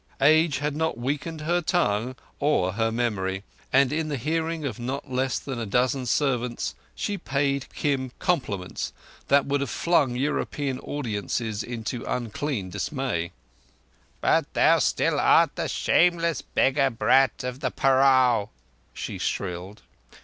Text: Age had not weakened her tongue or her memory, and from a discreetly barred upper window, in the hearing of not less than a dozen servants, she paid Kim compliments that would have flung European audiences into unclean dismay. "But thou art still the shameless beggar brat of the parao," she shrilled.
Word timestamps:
Age 0.19 0.57
had 0.57 0.75
not 0.75 0.97
weakened 0.97 1.41
her 1.41 1.61
tongue 1.61 2.15
or 2.39 2.73
her 2.73 2.91
memory, 2.91 3.43
and 3.71 3.91
from 3.91 3.99
a 3.99 4.01
discreetly 4.01 4.01
barred 4.01 4.01
upper 4.01 4.01
window, 4.01 4.01
in 4.01 4.09
the 4.09 4.17
hearing 4.57 4.65
of 4.65 4.79
not 4.79 5.11
less 5.11 5.37
than 5.37 5.59
a 5.59 5.65
dozen 5.67 6.05
servants, 6.07 6.75
she 6.95 7.17
paid 7.19 7.69
Kim 7.75 8.11
compliments 8.17 8.93
that 9.27 9.45
would 9.45 9.61
have 9.61 9.69
flung 9.69 10.15
European 10.15 10.79
audiences 10.79 11.61
into 11.61 12.03
unclean 12.05 12.71
dismay. 12.71 13.31
"But 14.21 14.51
thou 14.55 14.73
art 14.73 14.81
still 14.81 15.17
the 15.53 15.67
shameless 15.67 16.41
beggar 16.41 16.89
brat 16.89 17.43
of 17.43 17.59
the 17.59 17.69
parao," 17.69 18.49
she 18.95 19.19
shrilled. 19.19 19.83